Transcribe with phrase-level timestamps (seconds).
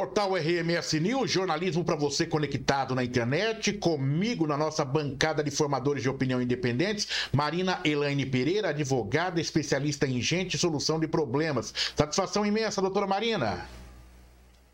[0.00, 6.02] Portal RMS News, jornalismo para você conectado na internet, comigo na nossa bancada de formadores
[6.02, 11.74] de opinião independentes, Marina Elaine Pereira, advogada especialista em gente e solução de problemas.
[11.94, 13.68] Satisfação imensa, doutora Marina.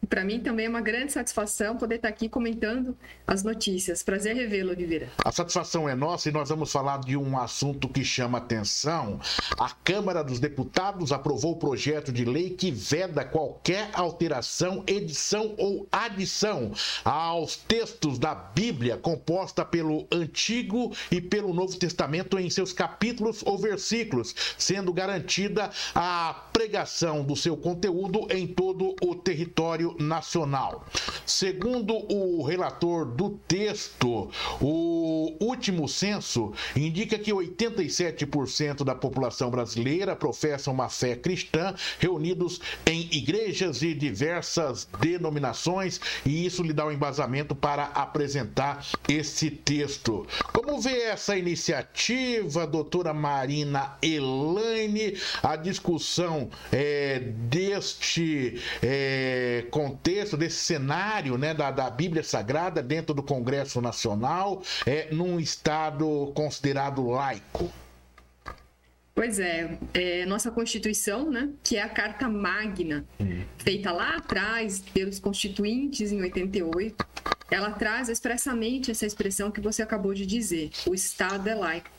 [0.08, 2.96] Para mim também é uma grande satisfação poder estar aqui comentando
[3.26, 4.02] as notícias.
[4.02, 5.08] Prazer revê-lo, Oliveira.
[5.24, 9.20] A satisfação é nossa e nós vamos falar de um assunto que chama atenção.
[9.58, 15.86] A Câmara dos Deputados aprovou o projeto de lei que veda qualquer alteração, edição ou
[15.90, 16.72] adição
[17.04, 23.58] aos textos da Bíblia composta pelo Antigo e pelo Novo Testamento em seus capítulos ou
[23.58, 30.84] versículos, sendo garantida a pregação do seu conteúdo em todo o território nacional.
[31.24, 40.70] Segundo o relator do texto, o último censo indica que 87% da população brasileira professa
[40.70, 47.54] uma fé cristã, reunidos em igrejas e diversas denominações, e isso lhe dá um embasamento
[47.54, 50.26] para apresentar esse texto.
[50.52, 61.36] Como vê essa iniciativa, doutora Marina Elaine, a discussão é, deste é, contexto, desse cenário
[61.36, 67.70] né, da, da Bíblia Sagrada dentro do Congresso Nacional, é, num Estado considerado laico?
[69.14, 73.42] Pois é, é, nossa Constituição, né, que é a Carta Magna, hum.
[73.58, 77.06] feita lá atrás pelos constituintes em 88,
[77.50, 81.90] ela traz expressamente essa expressão que você acabou de dizer: o Estado é laico.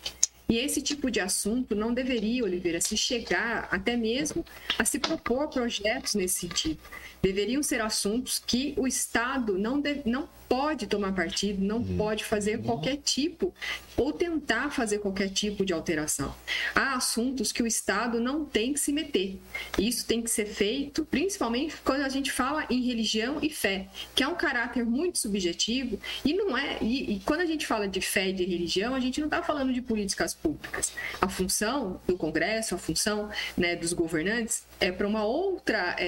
[0.49, 4.45] E esse tipo de assunto não deveria, Oliveira, se chegar até mesmo
[4.77, 6.79] a se propor projetos nesse sentido.
[7.21, 11.97] Deveriam ser assuntos que o Estado não, deve, não pode tomar partido, não uhum.
[11.97, 13.53] pode fazer qualquer tipo
[13.95, 16.33] ou tentar fazer qualquer tipo de alteração.
[16.73, 19.39] Há assuntos que o Estado não tem que se meter.
[19.77, 24.23] Isso tem que ser feito, principalmente quando a gente fala em religião e fé, que
[24.23, 26.77] é um caráter muito subjetivo e não é.
[26.81, 29.41] E, e quando a gente fala de fé e de religião, a gente não está
[29.41, 30.93] falando de políticas públicas.
[31.21, 36.05] A função do Congresso, a função né, dos governantes é para uma outra é,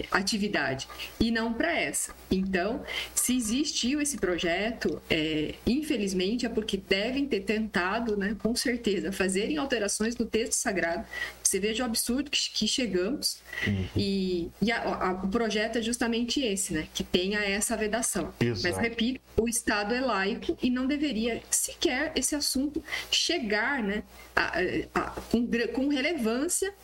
[0.00, 0.88] é, atividade
[1.20, 2.14] e não para essa.
[2.30, 9.12] Então, se existiu esse projeto, é, infelizmente é porque devem ter tentado, né, com certeza,
[9.12, 11.06] fazerem alterações no texto sagrado.
[11.42, 13.40] Você veja o absurdo que, que chegamos.
[13.66, 13.88] Uhum.
[13.96, 18.32] E, e a, a, o projeto é justamente esse, né, que tenha essa vedação.
[18.40, 18.62] Exato.
[18.62, 24.02] Mas, repito, o Estado é laico e não deveria sequer esse assunto chegar né,
[24.34, 26.74] a, com, com relevância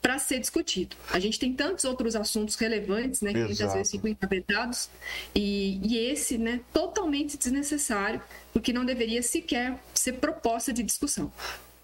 [0.00, 0.96] para ser discutido.
[1.12, 3.48] A gente tem tantos outros assuntos relevantes, né, que Exato.
[3.48, 4.88] muitas vezes ficam encabetados,
[5.34, 8.20] e, e esse, né, totalmente desnecessário,
[8.52, 11.32] porque não deveria sequer ser proposta de discussão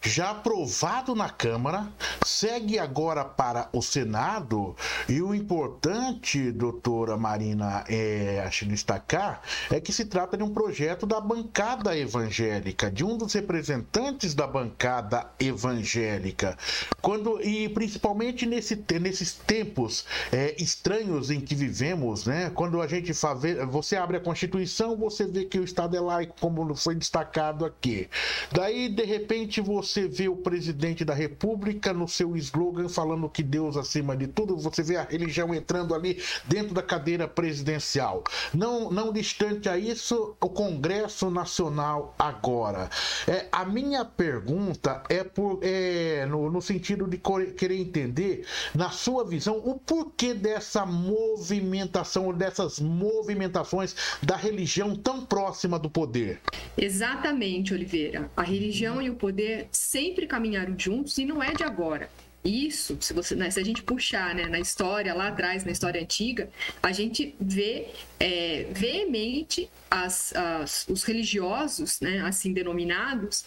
[0.04, 1.88] já aprovado na Câmara,
[2.24, 4.76] segue agora para o Senado.
[5.08, 11.06] E o importante, doutora Marina, é, acho destacar, é que se trata de um projeto
[11.06, 16.56] da bancada evangélica, de um dos representantes da bancada evangélica.
[17.00, 22.50] Quando, e principalmente nesse, nesses tempos é, estranhos em que vivemos, né?
[22.54, 26.34] Quando a gente faz, você abre a Constituição, você vê que o Estado é laico,
[26.40, 28.08] como foi destacado aqui.
[28.52, 33.44] Daí, de repente, você você vê o presidente da República no seu slogan falando que
[33.44, 38.24] Deus acima de tudo, você vê a religião entrando ali dentro da cadeira presidencial.
[38.52, 42.90] Não, não distante a isso, o Congresso Nacional agora.
[43.28, 47.20] É, a minha pergunta é, por, é no, no sentido de
[47.56, 48.44] querer entender,
[48.74, 56.40] na sua visão, o porquê dessa movimentação, dessas movimentações da religião tão próxima do poder.
[56.76, 58.28] Exatamente, Oliveira.
[58.36, 62.08] A religião e o poder sempre caminharam juntos e não é de agora.
[62.44, 66.00] Isso, se, você, né, se a gente puxar né, na história lá atrás, na história
[66.00, 66.50] antiga,
[66.82, 67.88] a gente vê
[68.20, 73.46] é, veemente as, as, os religiosos, né, assim denominados,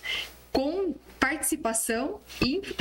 [0.51, 2.19] com participação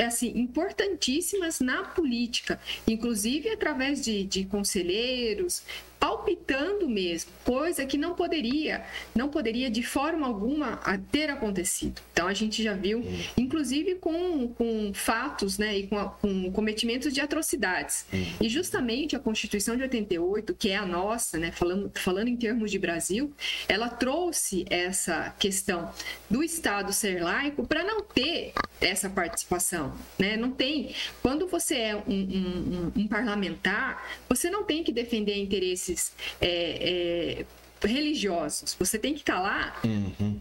[0.03, 5.61] assim, importantíssimas na política, inclusive através de, de conselheiros,
[5.99, 8.83] palpitando mesmo, coisa que não poderia,
[9.15, 10.79] não poderia de forma alguma
[11.11, 12.01] ter acontecido.
[12.11, 13.03] Então a gente já viu,
[13.37, 18.05] inclusive com, com fatos, né, e com, com cometimentos de atrocidades.
[18.41, 22.71] E justamente a Constituição de 88, que é a nossa, né, falando, falando em termos
[22.71, 23.33] de Brasil,
[23.67, 25.91] ela trouxe essa questão
[26.29, 30.37] do Estado ser laico para não ter essa participação, né?
[30.37, 30.93] Não tem.
[31.21, 36.11] Quando você é um, um, um parlamentar, você não tem que defender interesses interesses
[36.41, 37.45] é,
[37.81, 38.75] é, religiosos.
[38.77, 40.39] Você tem que estar lá uhum.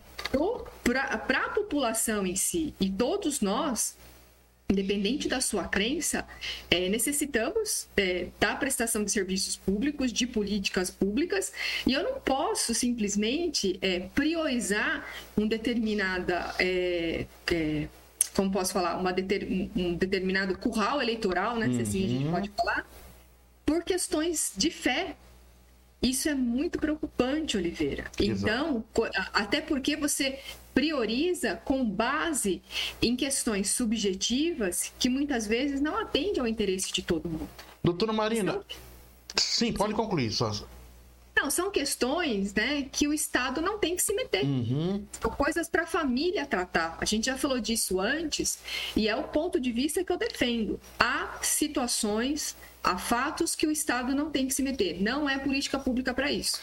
[0.83, 2.75] para a população em si.
[2.81, 3.97] E todos nós
[4.69, 6.27] independente da sua crença,
[6.69, 11.53] é, necessitamos é, da prestação de serviços públicos, de políticas públicas,
[11.87, 15.07] e eu não posso simplesmente é, priorizar
[15.39, 16.53] um determinada.
[16.59, 17.89] É, é,
[18.35, 18.97] como posso falar?
[18.99, 19.47] Uma deter,
[19.77, 21.73] um determinado curral eleitoral, né?
[21.73, 22.33] Se assim a gente uhum.
[22.33, 22.85] pode falar,
[23.65, 25.17] por questões de fé.
[26.07, 28.05] Isso é muito preocupante, Oliveira.
[28.21, 29.29] Então, Exato.
[29.33, 30.39] até porque você
[30.73, 32.63] prioriza com base
[33.03, 37.49] em questões subjetivas que muitas vezes não atendem ao interesse de todo mundo.
[37.83, 38.65] Doutora Marina, são...
[39.37, 39.97] sim, pode sim.
[39.97, 40.31] concluir.
[40.31, 40.53] Só.
[41.35, 44.45] Não, são questões né, que o Estado não tem que se meter.
[44.45, 45.05] Uhum.
[45.21, 46.97] São coisas para a família tratar.
[47.01, 48.59] A gente já falou disso antes
[48.95, 50.81] e é o ponto de vista que eu defendo.
[50.99, 52.57] Há situações
[52.87, 55.03] Há fatos que o Estado não tem que se meter.
[55.03, 56.61] Não é política pública para isso.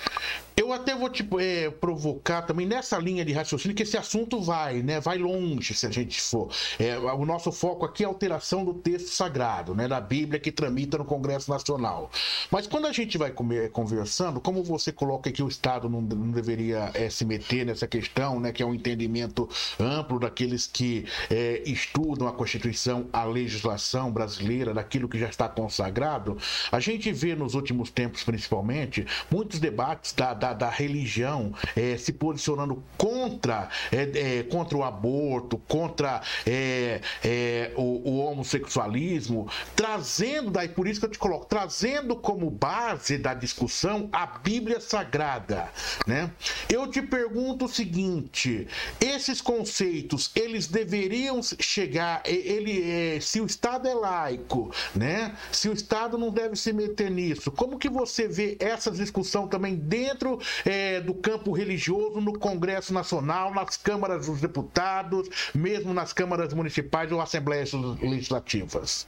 [0.56, 4.82] Eu até vou te é, provocar também nessa linha de raciocínio que esse assunto vai,
[4.82, 5.00] né?
[5.00, 6.50] Vai longe se a gente for.
[6.80, 9.88] É, o nosso foco aqui é a alteração do texto sagrado, né?
[9.88, 12.12] Da Bíblia que tramita no Congresso Nacional.
[12.52, 16.32] Mas quando a gente vai comer, conversando, como você coloca que o Estado não, não
[16.32, 18.52] deveria é, se meter nessa questão, né?
[18.52, 25.08] Que é um entendimento amplo daqueles que é, estudam a Constituição, a legislação brasileira, daquilo
[25.08, 26.38] que já está consagrado
[26.72, 32.12] a gente vê nos últimos tempos, principalmente, muitos debates da, da, da religião é, se
[32.12, 40.68] posicionando contra, é, é, contra o aborto, contra é, é, o, o, homossexualismo, trazendo, daí
[40.68, 45.70] por isso que eu te coloco, trazendo como base da discussão a Bíblia Sagrada.
[46.06, 46.30] Né?
[46.68, 48.68] Eu te pergunto o seguinte:
[49.00, 55.38] esses conceitos, eles deveriam chegar, ele, é, se o Estado é laico, né?
[55.54, 57.50] se o Estado não deve se meter nisso.
[57.50, 60.33] Como que você vê essa discussão também dentro
[60.66, 67.12] é, do campo religioso, no Congresso Nacional, nas câmaras dos deputados, mesmo nas câmaras municipais
[67.12, 67.72] ou assembleias
[68.02, 69.08] legislativas?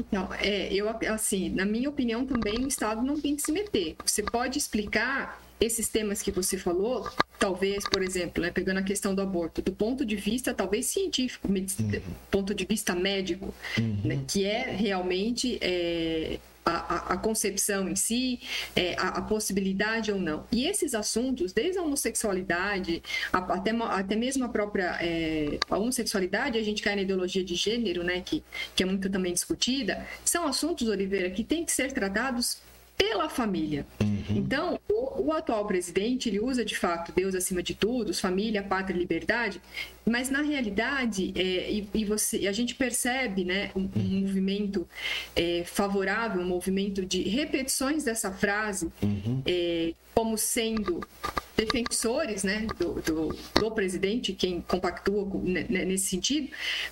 [0.00, 3.96] Então, é, eu, assim, na minha opinião também o Estado não tem que se meter.
[4.04, 7.08] Você pode explicar esses temas que você falou,
[7.38, 11.48] talvez, por exemplo, né, pegando a questão do aborto, do ponto de vista talvez científico,
[11.48, 12.00] uhum.
[12.30, 14.00] ponto de vista médico, uhum.
[14.04, 18.40] né, que é realmente é, a, a, concepção em si,
[18.74, 20.46] é, a, a, possibilidade ou não.
[20.50, 23.02] E esses assuntos, desde a homossexualidade,
[23.32, 27.54] a, até, até mesmo a própria é, a homossexualidade, a gente cai na ideologia de
[27.54, 28.42] gênero, né, que,
[28.74, 32.58] que é muito também discutida, são assuntos, Oliveira, que têm que ser tratados
[32.96, 33.86] pela família.
[34.00, 34.36] Uhum.
[34.36, 38.96] Então, o, o, atual presidente, ele usa de fato Deus acima de tudo, família, pátria
[38.96, 39.60] e liberdade,
[40.06, 44.20] mas na realidade, é, e, e, você, a gente percebe né, um, um uhum.
[44.20, 44.88] movimento
[45.34, 49.42] é, favorável, um movimento de repetições dessa frase, uhum.
[49.46, 51.00] é, como sendo
[51.56, 56.48] defensores né, do, do, do, presidente, quem compactua né, nesse sentido,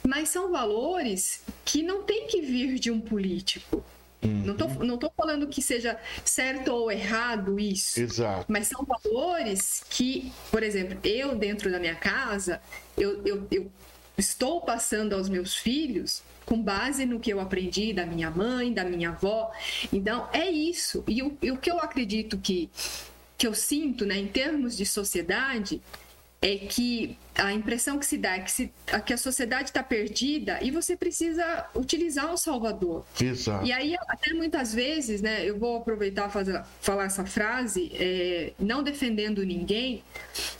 [0.06, 3.84] mas são valores que não tem que vir de um político.
[4.22, 4.42] Uhum.
[4.44, 8.00] Não, tô, não tô falando que seja certo ou errado isso.
[8.00, 8.46] Exato.
[8.48, 12.60] Mas são valores que, por exemplo, eu dentro da minha casa,
[12.96, 13.70] eu, eu, eu
[14.16, 18.84] estou passando aos meus filhos com base no que eu aprendi da minha mãe, da
[18.84, 19.50] minha avó.
[19.92, 21.02] Então, é isso.
[21.08, 22.70] E o, e o que eu acredito que,
[23.36, 25.80] que eu sinto, né, em termos de sociedade,
[26.42, 28.72] é que a impressão que se dá é que, se,
[29.06, 33.06] que a sociedade está perdida e você precisa utilizar o Salvador.
[33.20, 33.64] Exato.
[33.64, 38.82] E aí, até muitas vezes, né, eu vou aproveitar fazer, falar essa frase, é, não
[38.82, 40.02] defendendo ninguém,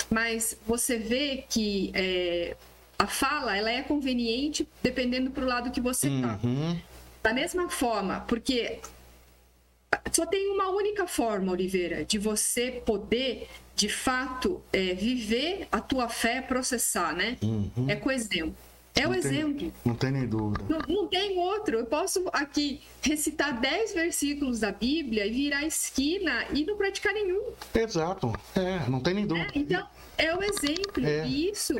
[0.08, 2.56] mas você vê que é,
[2.96, 6.38] a fala ela é conveniente dependendo para o lado que você está.
[6.44, 6.78] Uhum.
[7.20, 8.78] Da mesma forma, porque
[10.12, 13.48] só tem uma única forma, Oliveira, de você poder
[13.82, 17.36] de fato é, viver a tua fé, processar, né?
[17.42, 17.86] Uhum.
[17.88, 18.54] É com exemplo.
[18.94, 19.72] É não o tem, exemplo.
[19.84, 20.64] Não tem nem dúvida.
[20.68, 21.78] Não, não, tem outro.
[21.80, 27.12] Eu posso aqui recitar 10 versículos da Bíblia e virar a esquina e não praticar
[27.12, 27.42] nenhum.
[27.74, 28.32] Exato.
[28.54, 29.48] É, não tem nem dúvida.
[29.52, 29.84] É, então,
[30.16, 31.04] é o exemplo.
[31.04, 31.26] É.
[31.26, 31.74] E isso,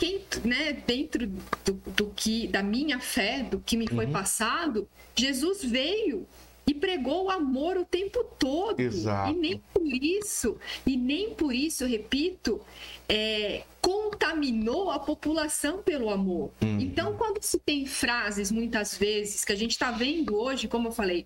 [0.00, 4.12] quem, né, dentro do, do, que, da minha fé, do que me foi uhum.
[4.12, 6.26] passado, Jesus veio
[6.66, 8.80] e pregou o amor o tempo todo.
[8.80, 9.32] Exato.
[9.32, 12.60] E nem por isso, e nem por isso, repito,
[13.08, 16.50] é, contaminou a população pelo amor.
[16.60, 16.80] Uhum.
[16.80, 20.92] Então, quando se tem frases, muitas vezes, que a gente está vendo hoje, como eu
[20.92, 21.24] falei,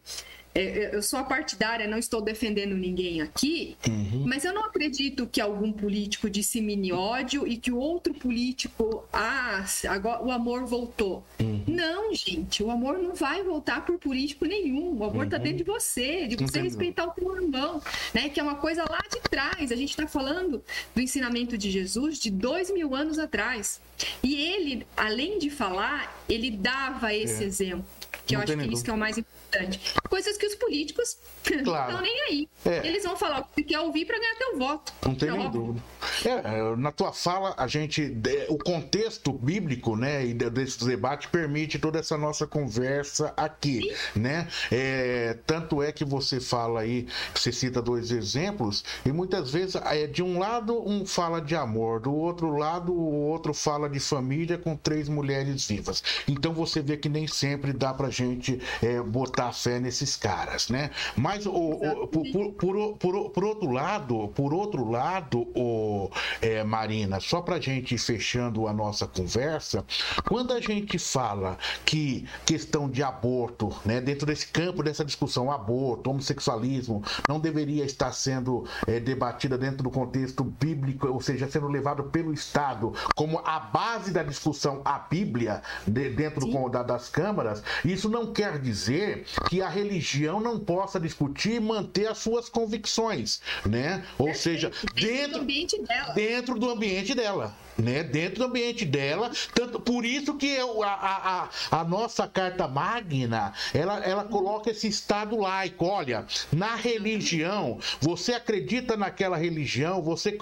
[0.53, 4.25] é, é, eu sou a partidária, não estou defendendo ninguém aqui, uhum.
[4.27, 9.65] mas eu não acredito que algum político dissemine ódio e que o outro político, ah,
[9.89, 11.25] agora o amor voltou.
[11.39, 11.63] Uhum.
[11.69, 14.99] Não, gente, o amor não vai voltar por político nenhum.
[14.99, 15.43] O amor está uhum.
[15.45, 17.81] dentro de você, de você respeitar o teu irmão,
[18.13, 18.29] né?
[18.29, 19.71] Que é uma coisa lá de trás.
[19.71, 20.63] A gente está falando
[20.93, 23.81] do ensinamento de Jesus de dois mil anos atrás.
[24.23, 27.47] E ele, além de falar, ele dava esse é.
[27.47, 27.87] exemplo.
[28.27, 29.81] Que não eu acho que isso que é o mais importante.
[30.09, 31.17] Coisas que os políticos
[31.65, 31.93] claro.
[31.93, 32.49] não estão nem aí.
[32.65, 32.87] É.
[32.87, 34.93] Eles vão falar o que quer ouvir para ganhar teu voto.
[35.05, 35.83] Não tem nenhuma dúvida.
[36.25, 38.17] É, é, na tua fala, a gente.
[38.49, 44.49] O contexto bíblico, né, e desse debate permite toda essa nossa conversa aqui, né?
[44.71, 50.07] É, tanto é que você fala aí, você cita dois exemplos, e muitas vezes é,
[50.07, 54.59] de um lado um fala de amor, do outro lado o outro fala de família
[54.59, 56.03] com três mulheres vivas.
[56.29, 60.91] Então você vê que nem sempre dá pra gente é, botar fé nesses caras, né?
[61.17, 66.10] Mas o, o por, por, por, por, outro lado, por outro lado, o,
[66.41, 69.85] é, Marina, só pra gente ir fechando a nossa conversa,
[70.27, 76.11] quando a gente fala que questão de aborto, né, dentro desse campo dessa discussão, aborto,
[76.11, 82.05] homossexualismo, não deveria estar sendo é, debatida dentro do contexto bíblico, ou seja, sendo levado
[82.05, 87.63] pelo Estado como a base da discussão a Bíblia de, dentro do, da, das câmaras,
[87.85, 93.41] isso não quer dizer que a religião não possa discutir e manter as suas convicções,
[93.65, 94.05] né?
[94.19, 96.00] Ou seja, dentro, dentro do ambiente dela.
[96.15, 98.03] Dentro do ambiente dela né?
[98.03, 103.53] Dentro do ambiente dela, tanto por isso que eu, a, a, a, nossa carta magna,
[103.73, 105.85] ela, ela coloca esse estado laico.
[105.87, 110.37] Olha, na religião, você acredita naquela religião, você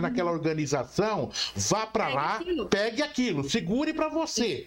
[0.00, 2.66] naquela organização, vá para lá, aquilo.
[2.66, 4.66] pegue aquilo, segure para você.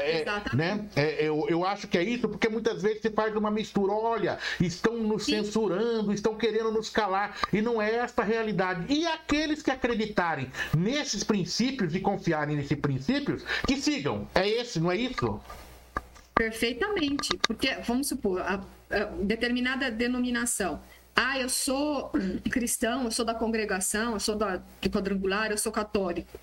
[0.00, 0.24] É,
[0.54, 0.86] né?
[0.94, 3.92] É, eu, eu acho que é isso, porque muitas vezes se faz uma mistura.
[3.92, 5.42] Olha, estão nos Sim.
[5.42, 8.92] censurando, estão querendo nos calar, e não é esta a realidade.
[8.92, 14.26] E aqueles que acreditarem nesses princípios princípios e confiarem nesses princípios, que sigam.
[14.34, 15.40] É esse, não é isso?
[16.34, 17.28] Perfeitamente.
[17.46, 20.80] Porque, vamos supor, a, a determinada denominação.
[21.14, 22.10] Ah, eu sou
[22.50, 26.38] cristão, eu sou da congregação, eu sou da, do quadrangular, eu sou católico.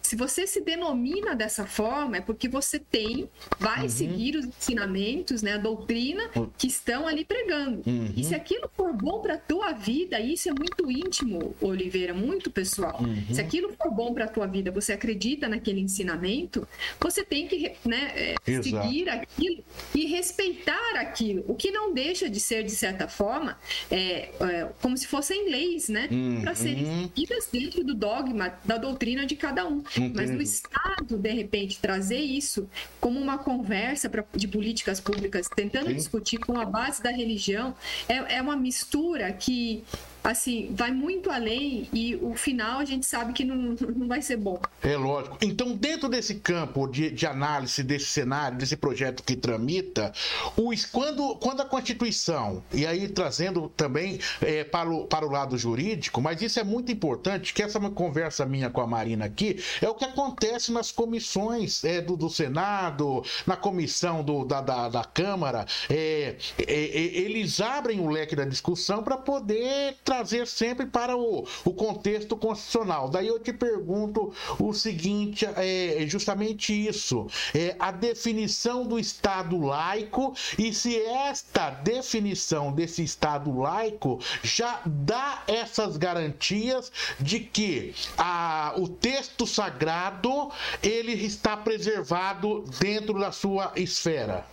[0.00, 3.28] Se você se denomina dessa forma, é porque você tem,
[3.58, 3.88] vai uhum.
[3.88, 7.82] seguir os ensinamentos, né, a doutrina que estão ali pregando.
[7.86, 8.12] Uhum.
[8.16, 13.00] E se aquilo for bom para tua vida, isso é muito íntimo, Oliveira, muito pessoal.
[13.02, 13.34] Uhum.
[13.34, 16.68] Se aquilo for bom para tua vida, você acredita naquele ensinamento,
[17.00, 19.64] você tem que né, é, seguir aquilo
[19.94, 21.44] e respeitar aquilo.
[21.48, 23.58] O que não deixa de ser, de certa forma,
[23.90, 26.08] é, é como se fossem leis, né,
[26.42, 27.02] para serem uhum.
[27.04, 29.82] seguidas dentro do dogma, da doutrina de cada um.
[30.14, 32.68] Mas o Estado, de repente, trazer isso
[33.00, 35.94] como uma conversa pra, de políticas públicas, tentando Sim.
[35.94, 37.74] discutir com a base da religião,
[38.08, 39.84] é, é uma mistura que
[40.24, 44.38] assim, vai muito além e o final a gente sabe que não, não vai ser
[44.38, 44.58] bom.
[44.82, 45.36] É lógico.
[45.42, 50.12] Então, dentro desse campo de, de análise desse cenário, desse projeto que tramita,
[50.56, 55.58] os, quando, quando a Constituição, e aí trazendo também é, para, o, para o lado
[55.58, 59.62] jurídico, mas isso é muito importante, que essa é conversa minha com a Marina aqui,
[59.82, 64.88] é o que acontece nas comissões é, do, do Senado, na comissão do, da, da,
[64.88, 70.13] da Câmara, é, é, é eles abrem o leque da discussão para poder trazer
[70.46, 73.08] sempre para o, o contexto constitucional.
[73.08, 77.26] Daí eu te pergunto o seguinte: é justamente isso.
[77.54, 85.42] É a definição do Estado laico e se esta definição desse Estado laico já dá
[85.46, 90.50] essas garantias de que a, o texto sagrado
[90.82, 94.44] ele está preservado dentro da sua esfera.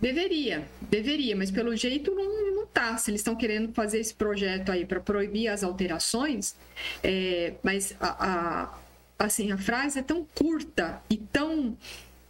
[0.00, 2.96] Deveria, deveria, mas pelo jeito não, não tá.
[2.96, 6.56] Se eles estão querendo fazer esse projeto aí para proibir as alterações,
[7.02, 8.70] é, mas a,
[9.18, 11.76] a, assim, a frase é tão curta e tão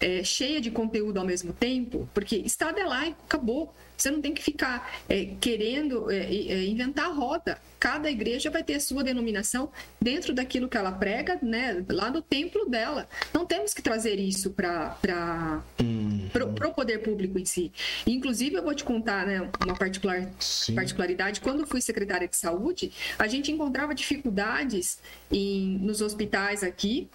[0.01, 3.75] é, cheia de conteúdo ao mesmo tempo, porque Estado é laico, acabou.
[4.03, 7.57] Você não tem que ficar é, querendo é, é, inventar a roda.
[7.79, 12.21] Cada igreja vai ter a sua denominação dentro daquilo que ela prega, né, lá no
[12.21, 13.09] templo dela.
[13.33, 16.29] Não temos que trazer isso para uhum.
[16.35, 17.73] o poder público em si.
[18.05, 20.29] Inclusive, eu vou te contar né, uma particular,
[20.75, 21.41] particularidade.
[21.41, 24.99] Quando fui secretária de saúde, a gente encontrava dificuldades
[25.31, 27.09] em, nos hospitais aqui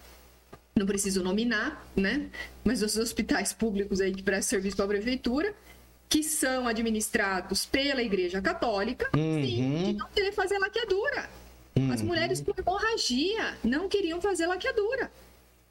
[0.78, 2.30] não preciso nominar, né?
[2.64, 5.56] Mas os hospitais públicos aí que prestam serviço para a prefeitura,
[6.10, 9.44] que são administrados pela Igreja Católica, uhum.
[9.44, 11.30] sim, de não querer fazer laqueadura.
[11.76, 11.92] Uhum.
[11.92, 15.12] As mulheres por hemorragia não queriam fazer laqueadura.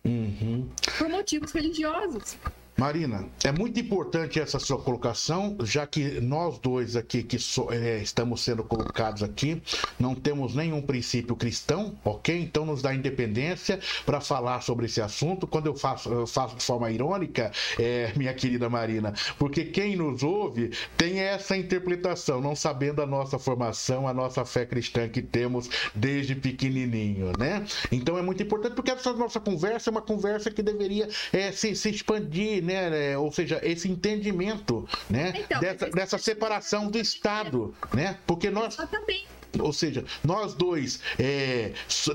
[0.05, 0.69] Uhum.
[0.99, 2.37] Por motivos religiosos.
[2.78, 8.02] Marina, é muito importante essa sua colocação, já que nós dois aqui que so, é,
[8.02, 9.62] estamos sendo colocados aqui,
[9.99, 12.38] não temos nenhum princípio cristão, ok?
[12.38, 15.47] Então nos dá independência para falar sobre esse assunto.
[15.47, 20.23] Quando eu faço, eu faço de forma irônica, é, minha querida Marina, porque quem nos
[20.23, 25.71] ouve tem essa interpretação, não sabendo a nossa formação, a nossa fé cristã que temos
[25.95, 27.64] desde pequenininho, né?
[27.90, 31.75] Então é muito importante porque essa nossa conversa é uma conversa que deveria é, se,
[31.75, 33.12] se expandir, né?
[33.12, 35.32] É, ou seja, esse entendimento, né?
[35.37, 38.18] Então, dessa, dessa separação do Estado, né?
[38.26, 38.75] Porque nós.
[38.75, 41.72] Exatamente ou seja, nós dois é,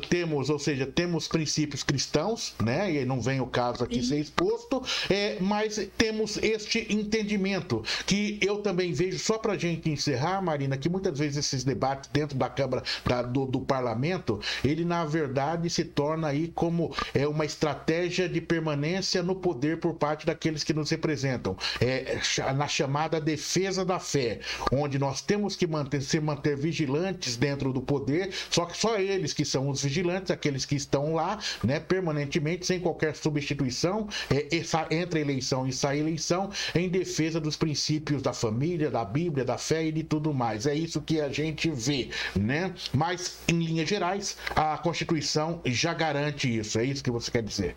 [0.10, 2.94] temos, ou seja, temos princípios cristãos, né?
[2.94, 8.58] E não vem o caso aqui ser exposto, é, mas temos este entendimento que eu
[8.58, 12.84] também vejo só para gente encerrar, Marina, que muitas vezes esses debates dentro da Câmara
[13.06, 18.42] da, do, do, Parlamento, ele na verdade se torna aí como é uma estratégia de
[18.42, 22.20] permanência no poder por parte daqueles que nos representam, é,
[22.56, 24.40] na chamada defesa da fé,
[24.72, 29.34] onde nós temos que manter, se manter vigilantes dentro do poder, só que só eles
[29.34, 34.88] que são os vigilantes, aqueles que estão lá, né, permanentemente, sem qualquer substituição, é, essa,
[34.92, 39.86] entre eleição e sair eleição, em defesa dos princípios da família, da Bíblia, da fé
[39.86, 40.66] e de tudo mais.
[40.66, 42.74] É isso que a gente vê, né?
[42.94, 46.80] Mas, em linhas gerais, a Constituição já garante isso.
[46.80, 47.76] É isso que você quer dizer?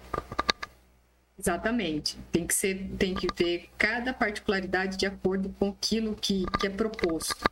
[1.38, 2.16] Exatamente.
[2.30, 6.70] Tem que ser, tem que ver cada particularidade de acordo com aquilo que, que é
[6.70, 7.44] proposto.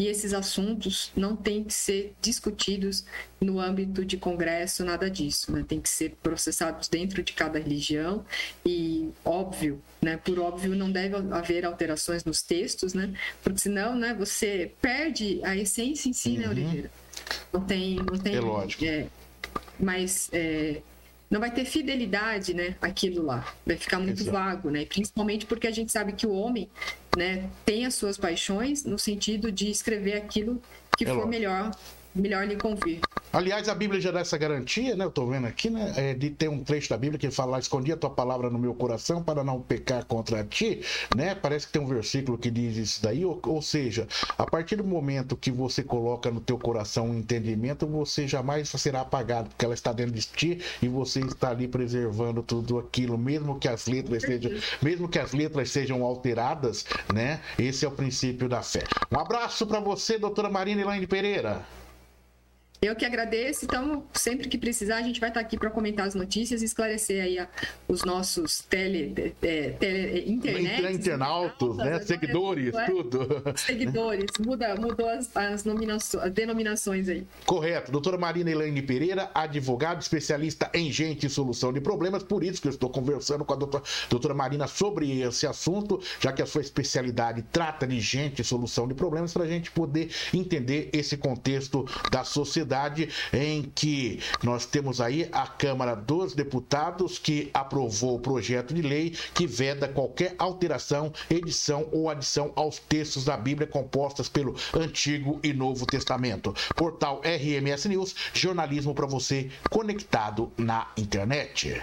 [0.00, 3.04] E esses assuntos não têm que ser discutidos
[3.38, 5.62] no âmbito de congresso, nada disso, né?
[5.68, 8.24] Tem que ser processados dentro de cada religião
[8.64, 10.16] e óbvio, né?
[10.16, 13.12] Por óbvio não deve haver alterações nos textos, né?
[13.42, 14.14] Porque senão, né?
[14.14, 16.54] Você perde a essência em si, né, uhum.
[16.54, 16.90] né, Oliveira?
[17.52, 18.36] Não tem, não tem.
[18.36, 18.82] É lógico.
[18.86, 19.06] É,
[19.78, 20.80] mas é,
[21.30, 23.54] não vai ter fidelidade, né, aquilo lá.
[23.64, 24.36] Vai ficar muito Exato.
[24.36, 24.84] vago, né?
[24.84, 26.68] Principalmente porque a gente sabe que o homem,
[27.16, 30.60] né, tem as suas paixões no sentido de escrever aquilo
[30.98, 31.28] que é for lógico.
[31.28, 31.70] melhor
[32.14, 33.00] melhor lhe convir.
[33.32, 35.04] Aliás, a Bíblia já dá essa garantia, né?
[35.04, 35.92] Eu tô vendo aqui, né?
[35.96, 38.74] É, de ter um trecho da Bíblia que fala: Escondi a tua palavra no meu
[38.74, 40.80] coração para não pecar contra ti,
[41.14, 41.34] né?
[41.36, 43.24] Parece que tem um versículo que diz isso daí.
[43.24, 47.86] Ou, ou seja, a partir do momento que você coloca no teu coração um entendimento,
[47.86, 52.42] você jamais será apagado, porque ela está dentro de ti e você está ali preservando
[52.42, 54.50] tudo aquilo, mesmo que as letras sejam,
[54.82, 57.40] mesmo que as letras sejam alteradas, né?
[57.56, 58.82] Esse é o princípio da fé.
[59.12, 61.64] Um abraço para você, doutora Marina Elaine Pereira.
[62.82, 63.66] Eu que agradeço.
[63.66, 67.22] Então, sempre que precisar, a gente vai estar aqui para comentar as notícias e esclarecer
[67.22, 67.46] aí a,
[67.86, 72.00] os nossos tele, é, tele internet, internautas, né?
[72.00, 73.42] Seguidores, é, tudo.
[73.54, 74.30] Seguidores.
[74.40, 77.26] Muda, mudou as, as, as, denominações aí.
[77.44, 77.92] Correto.
[77.92, 82.22] Doutora Marina Elaine Pereira, advogada, especialista em gente e solução de problemas.
[82.22, 86.32] Por isso que eu estou conversando com a doutora, doutora Marina sobre esse assunto, já
[86.32, 90.10] que a sua especialidade trata de gente e solução de problemas, para a gente poder
[90.32, 92.69] entender esse contexto da sociedade
[93.32, 99.14] em que nós temos aí a Câmara dos Deputados que aprovou o projeto de lei
[99.34, 105.52] que veda qualquer alteração, edição ou adição aos textos da Bíblia compostas pelo Antigo e
[105.52, 106.54] Novo Testamento.
[106.76, 111.80] Portal RMS News, jornalismo para você conectado na internet.